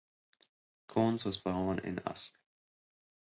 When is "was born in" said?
1.25-1.99